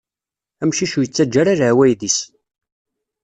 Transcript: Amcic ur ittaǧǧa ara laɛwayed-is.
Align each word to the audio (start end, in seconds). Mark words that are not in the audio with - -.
Amcic 0.63 0.91
ur 0.97 1.03
ittaǧǧa 1.05 1.37
ara 1.41 1.59
laɛwayed-is. 1.59 2.17